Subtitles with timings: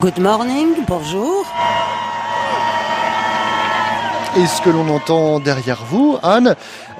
[0.00, 1.44] Good morning, bonjour.
[4.36, 6.54] Et ce que l'on entend derrière vous, Anne,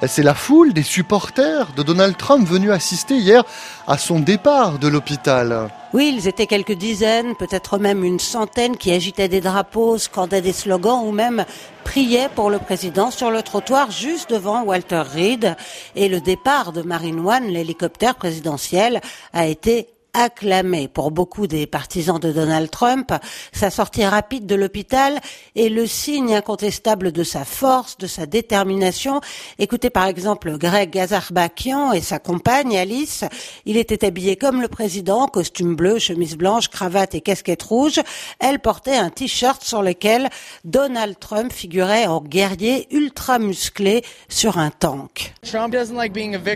[0.05, 3.45] c'est la foule des supporters de Donald Trump venus assister hier
[3.87, 5.69] à son départ de l'hôpital.
[5.93, 10.51] Oui, ils étaient quelques dizaines, peut-être même une centaine qui agitaient des drapeaux, scandaient des
[10.51, 11.45] slogans ou même
[11.85, 15.55] priaient pour le président sur le trottoir juste devant Walter Reed.
[15.95, 18.99] Et le départ de Marine One, l'hélicoptère présidentiel,
[19.31, 23.13] a été acclamé pour beaucoup des partisans de Donald Trump.
[23.51, 25.19] Sa sortie rapide de l'hôpital
[25.55, 29.21] est le signe incontestable de sa force, de sa détermination.
[29.57, 33.23] Écoutez par exemple Greg Gazarbakian et sa compagne Alice.
[33.65, 37.99] Il était habillé comme le président, costume bleu, chemise blanche, cravate et casquette rouge.
[38.39, 40.29] Elle portait un t-shirt sur lequel
[40.65, 45.33] Donald Trump figurait en guerrier ultra musclé sur un tank.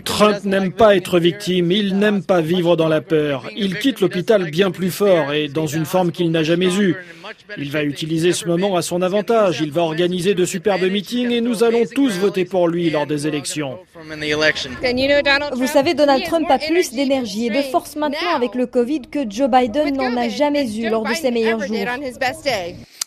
[0.04, 4.50] Trump n'aime pas être victime, il n'aime pas vivre dans la peur il quitte l'hôpital
[4.50, 6.96] bien plus fort et dans une forme qu'il n'a jamais eue.
[7.58, 9.60] Il va utiliser ce moment à son avantage.
[9.60, 13.26] Il va organiser de superbes meetings et nous allons tous voter pour lui lors des
[13.26, 13.78] élections.
[15.54, 19.28] Vous savez, Donald Trump a plus d'énergie et de force maintenant avec le Covid que
[19.28, 21.76] Joe Biden n'en a jamais eu lors de ses meilleurs jours.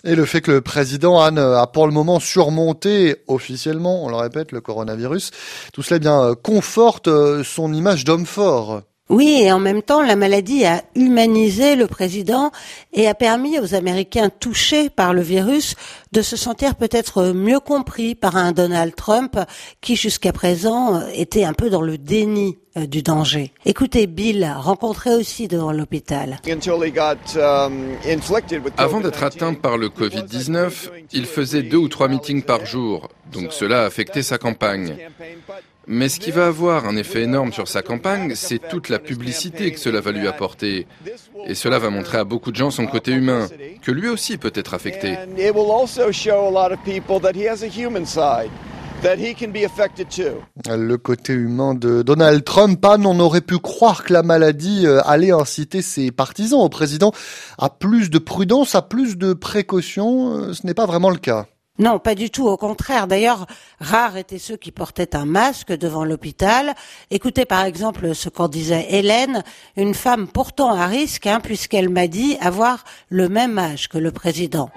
[0.03, 4.15] Et le fait que le président Anne a pour le moment surmonté officiellement, on le
[4.15, 5.31] répète, le coronavirus,
[5.73, 8.83] tout cela eh bien conforte euh, son image d'homme fort.
[9.09, 12.51] Oui, et en même temps, la maladie a humanisé le président
[12.91, 15.75] et a permis aux Américains touchés par le virus
[16.11, 19.39] de se sentir peut-être mieux compris par un Donald Trump
[19.79, 23.53] qui jusqu'à présent était un peu dans le déni euh, du danger.
[23.65, 26.39] Écoutez Bill, rencontré aussi devant l'hôpital.
[28.77, 33.53] Avant d'être atteint par le Covid-19, il faisait deux ou trois meetings par jour, donc
[33.53, 34.95] cela a affecté sa campagne.
[35.89, 39.71] Mais ce qui va avoir un effet énorme sur sa campagne, c'est toute la publicité
[39.71, 40.85] que cela va lui apporter.
[41.45, 43.47] Et cela va montrer à beaucoup de gens son côté humain,
[43.81, 45.15] que lui aussi peut être affecté.
[50.67, 55.31] Le côté humain de Donald Trump, on aurait pu croire que la maladie euh, allait
[55.31, 57.11] inciter ses partisans au président
[57.59, 60.33] à plus de prudence, à plus de précaution.
[60.33, 61.45] Euh, ce n'est pas vraiment le cas.
[61.79, 62.47] Non, pas du tout.
[62.47, 63.07] Au contraire.
[63.07, 63.45] D'ailleurs,
[63.79, 66.73] rares étaient ceux qui portaient un masque devant l'hôpital.
[67.11, 69.43] Écoutez par exemple ce qu'en disait Hélène,
[69.75, 74.11] une femme pourtant à risque, hein, puisqu'elle m'a dit avoir le même âge que le
[74.11, 74.69] président.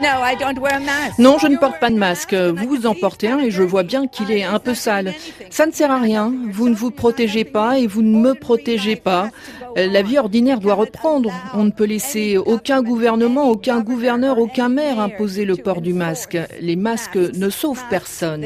[1.19, 2.35] Non, je ne porte pas de masque.
[2.35, 5.15] Vous en portez un et je vois bien qu'il est un peu sale.
[5.51, 6.33] Ça ne sert à rien.
[6.51, 9.29] Vous ne vous protégez pas et vous ne me protégez pas.
[9.77, 11.31] La vie ordinaire doit reprendre.
[11.55, 16.39] On ne peut laisser aucun gouvernement, aucun gouverneur, aucun maire imposer le port du masque.
[16.61, 18.45] Les masques ne sauvent personne.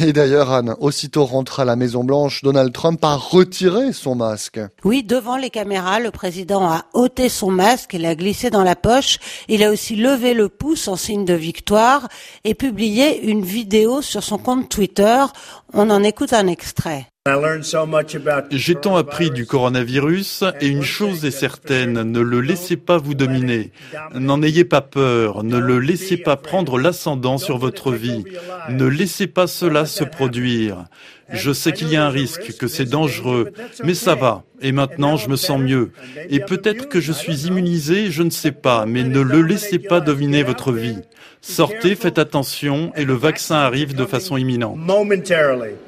[0.00, 4.60] Et d'ailleurs, Anne, aussitôt rentré à la Maison Blanche, Donald Trump a retiré son masque.
[4.84, 8.76] Oui, devant les caméras, le président a ôté son masque et l'a glissé dans la
[8.76, 9.18] poche.
[9.48, 12.08] Il a aussi levé le pouce en signe de victoire
[12.44, 15.24] et publié une vidéo sur son compte Twitter.
[15.72, 17.06] On en écoute un extrait.
[18.50, 23.14] J'ai tant appris du coronavirus et une chose est certaine, ne le laissez pas vous
[23.14, 23.72] dominer.
[24.14, 28.24] N'en ayez pas peur, ne le laissez pas prendre l'ascendant sur votre vie.
[28.70, 30.84] Ne laissez pas cela se produire.
[31.30, 33.52] Je sais qu'il y a un risque, que c'est dangereux,
[33.84, 34.44] mais ça va.
[34.60, 35.92] Et maintenant, je me sens mieux.
[36.30, 40.00] Et peut-être que je suis immunisé, je ne sais pas, mais ne le laissez pas
[40.00, 40.98] dominer votre vie.
[41.40, 44.76] Sortez, faites attention, et le vaccin arrive de façon imminente.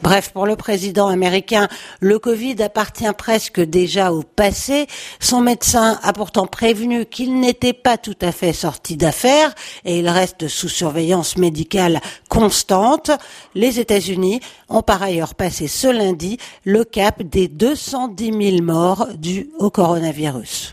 [0.01, 1.69] Bref, pour le président américain,
[1.99, 4.87] le Covid appartient presque déjà au passé.
[5.19, 9.53] Son médecin a pourtant prévenu qu'il n'était pas tout à fait sorti d'affaires
[9.85, 13.11] et il reste sous surveillance médicale constante.
[13.55, 19.51] Les États-Unis ont par ailleurs passé ce lundi le cap des 210 000 morts dus
[19.59, 20.69] au coronavirus.